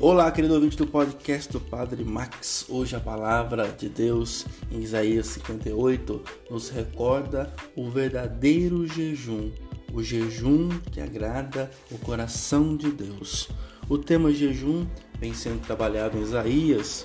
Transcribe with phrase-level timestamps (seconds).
[0.00, 2.64] Olá, querido ouvinte do podcast do Padre Max.
[2.68, 9.50] Hoje a palavra de Deus em Isaías 58 nos recorda o verdadeiro jejum,
[9.92, 13.48] o jejum que agrada o coração de Deus.
[13.88, 14.86] O tema jejum
[15.18, 17.04] vem sendo trabalhado em Isaías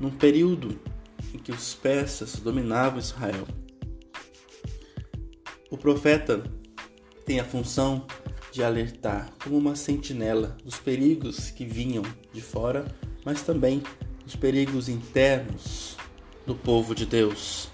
[0.00, 0.80] num período
[1.34, 3.46] em que os persas dominavam Israel.
[5.70, 6.42] O profeta
[7.26, 8.06] tem a função
[8.58, 12.92] de alertar como uma sentinela dos perigos que vinham de fora,
[13.24, 13.80] mas também
[14.24, 15.96] dos perigos internos
[16.44, 17.70] do povo de Deus.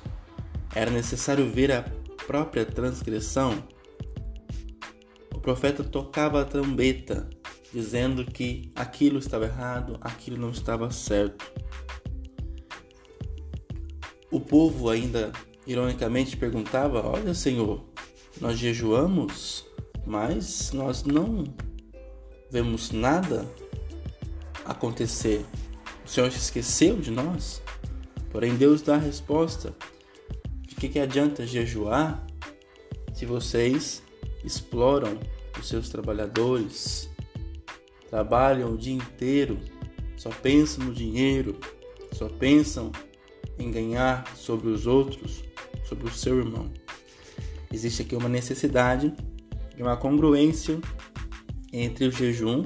[0.75, 1.87] Era necessário ver a
[2.27, 3.67] própria transgressão.
[5.35, 7.31] O profeta tocava a trombeta,
[7.73, 11.51] dizendo que aquilo estava errado, aquilo não estava certo.
[14.31, 15.33] O povo ainda
[15.67, 17.83] ironicamente perguntava: Olha, Senhor,
[18.39, 19.73] nós jejuamos
[20.07, 21.45] mas nós não
[22.51, 23.49] vemos nada
[24.65, 25.45] acontecer.
[26.05, 27.63] O Senhor se esqueceu de nós?
[28.31, 29.75] Porém, Deus dá a resposta.
[30.63, 32.27] De que, que adianta jejuar
[33.13, 34.03] se vocês
[34.45, 35.19] exploram
[35.59, 37.09] os seus trabalhadores,
[38.11, 39.59] trabalham o dia inteiro,
[40.17, 41.59] só pensam no dinheiro,
[42.13, 42.91] só pensam
[43.59, 45.45] em ganhar sobre os outros,
[45.89, 46.71] sobre o seu irmão?
[47.73, 49.13] Existe aqui uma necessidade
[49.77, 50.81] de uma congruência
[51.73, 52.65] entre o jejum,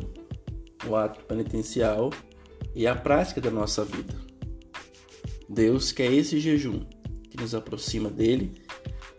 [0.86, 2.10] o ato penitencial
[2.74, 4.14] e a prática da nossa vida.
[5.48, 6.80] Deus quer esse jejum
[7.30, 8.52] que nos aproxima dele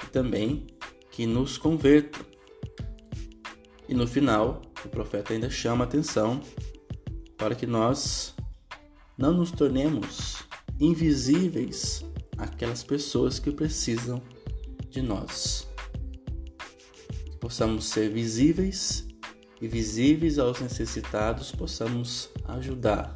[0.04, 0.68] e também
[1.10, 2.20] que nos converta.
[3.88, 6.40] E no final, o profeta ainda chama a atenção
[7.36, 8.36] para que nós
[9.18, 10.44] não nos tornemos
[10.80, 12.06] invisíveis
[12.38, 14.22] àquelas pessoas que precisam
[14.90, 15.69] de nós
[17.40, 19.08] possamos ser visíveis
[19.62, 23.16] e visíveis aos necessitados, possamos ajudar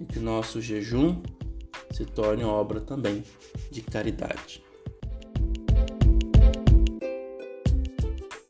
[0.00, 1.22] e que nosso jejum
[1.90, 3.22] se torne obra também
[3.70, 4.62] de caridade.